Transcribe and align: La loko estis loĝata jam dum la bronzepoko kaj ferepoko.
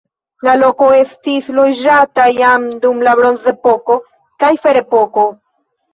La 0.45 0.53
loko 0.59 0.87
estis 0.99 1.49
loĝata 1.57 2.25
jam 2.37 2.65
dum 2.87 3.05
la 3.09 3.15
bronzepoko 3.21 3.99
kaj 4.45 4.51
ferepoko. 4.65 5.27